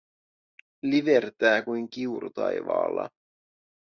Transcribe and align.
Livertää 0.83 1.61
kuin 1.61 1.89
kiuru 1.89 2.29
taivaalla. 2.29 3.09